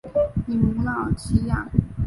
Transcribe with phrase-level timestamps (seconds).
[0.47, 1.69] 以母老乞养。